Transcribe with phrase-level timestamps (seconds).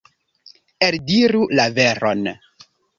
[0.89, 2.29] Eldiru la veron.